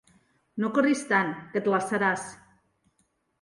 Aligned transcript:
No 0.63 0.71
corris 0.77 1.03
tant, 1.11 1.29
que 1.51 1.61
et 1.61 1.69
lassaràs. 1.75 2.25